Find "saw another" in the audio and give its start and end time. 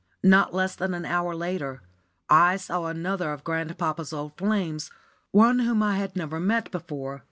2.57-3.31